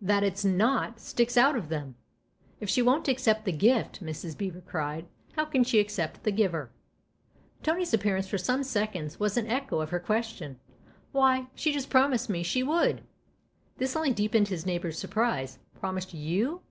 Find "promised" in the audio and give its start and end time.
11.90-12.30, 15.80-16.14